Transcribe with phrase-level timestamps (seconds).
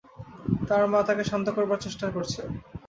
[0.67, 2.41] তার মা তাকে শান্ত করবার চেষ্টা করছে।